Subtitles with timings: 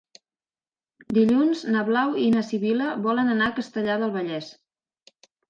[1.17, 4.51] Dilluns na Blau i na Sibil·la volen anar a Castellar del Vallès.